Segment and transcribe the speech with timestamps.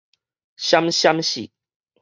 [0.57, 0.89] 閃閃
[1.21, 1.51] 爍